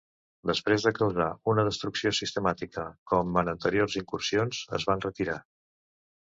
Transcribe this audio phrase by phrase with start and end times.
[0.51, 5.39] Després de causar una destrucció sistemàtica com en anteriors incursions, es van retirar.